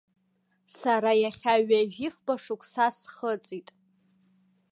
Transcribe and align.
Сара 0.77 1.11
иахьа 1.23 1.53
ҩажәифба 1.67 2.35
шықәса 2.43 2.87
схыҵит. 2.97 3.69